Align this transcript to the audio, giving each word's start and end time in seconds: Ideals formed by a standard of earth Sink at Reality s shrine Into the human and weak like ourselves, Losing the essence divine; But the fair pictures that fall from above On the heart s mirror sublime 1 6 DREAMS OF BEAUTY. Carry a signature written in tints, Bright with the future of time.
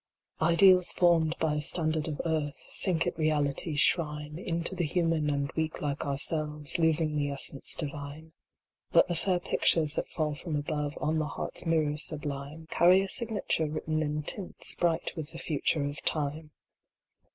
Ideals 0.41 0.91
formed 0.93 1.35
by 1.37 1.53
a 1.53 1.61
standard 1.61 2.07
of 2.07 2.19
earth 2.25 2.67
Sink 2.71 3.05
at 3.05 3.15
Reality 3.19 3.75
s 3.75 3.79
shrine 3.81 4.39
Into 4.39 4.73
the 4.73 4.83
human 4.87 5.29
and 5.29 5.51
weak 5.55 5.79
like 5.79 6.07
ourselves, 6.07 6.79
Losing 6.79 7.15
the 7.15 7.29
essence 7.29 7.75
divine; 7.75 8.33
But 8.89 9.07
the 9.09 9.13
fair 9.15 9.39
pictures 9.39 9.93
that 9.93 10.09
fall 10.09 10.33
from 10.33 10.55
above 10.55 10.97
On 10.99 11.19
the 11.19 11.27
heart 11.27 11.57
s 11.57 11.65
mirror 11.67 11.97
sublime 11.97 12.61
1 12.61 12.61
6 12.61 12.61
DREAMS 12.63 12.63
OF 12.63 12.67
BEAUTY. 12.67 12.79
Carry 12.79 13.01
a 13.05 13.09
signature 13.09 13.67
written 13.69 14.01
in 14.01 14.23
tints, 14.23 14.73
Bright 14.73 15.13
with 15.15 15.33
the 15.33 15.37
future 15.37 15.85
of 15.85 16.01
time. 16.01 16.49